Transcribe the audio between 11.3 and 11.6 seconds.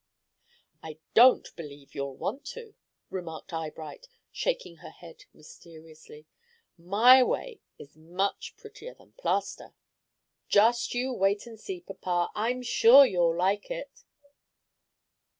and